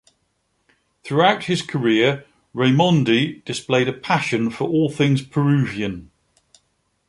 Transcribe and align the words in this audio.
Throughout 1.03 1.43
his 1.43 1.61
career, 1.61 2.25
Raimondi 2.55 3.45
displayed 3.45 3.87
a 3.87 3.93
passion 3.93 4.49
for 4.49 4.67
all 4.67 4.89
things 4.89 5.21
Peruvian. 5.21 6.09